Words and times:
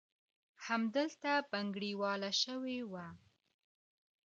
همدلته 0.65 1.31
بنګړیواله 1.51 2.31
شوې 2.41 2.79
وه. 2.91 3.07